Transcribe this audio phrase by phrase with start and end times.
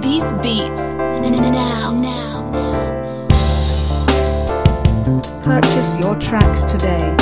[0.00, 3.26] These beats now, now, now.
[5.42, 7.14] Purchase your tracks today.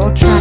[0.00, 0.37] your trust.